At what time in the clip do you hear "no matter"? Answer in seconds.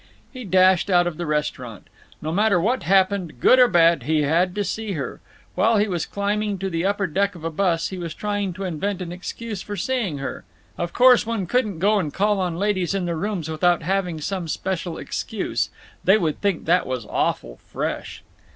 2.23-2.59